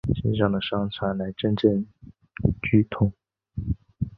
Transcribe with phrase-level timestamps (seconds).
[0.19, 1.85] 身上的伤传来阵阵
[2.63, 3.13] 剧痛